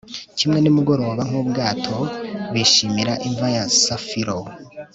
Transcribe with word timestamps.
kimwe 0.37 0.57
nimugoroba 0.61 1.21
nk'ubwato 1.29 1.97
bishimira 2.53 3.13
imva 3.27 3.47
ya 3.55 3.63
safiro 3.83 4.37